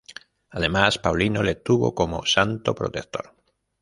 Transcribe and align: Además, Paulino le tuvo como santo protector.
Además, 0.49 0.97
Paulino 0.97 1.43
le 1.43 1.53
tuvo 1.53 1.93
como 1.93 2.25
santo 2.25 2.73
protector. 2.73 3.35